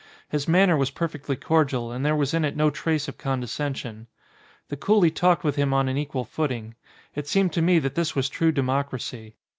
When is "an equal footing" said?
5.87-6.73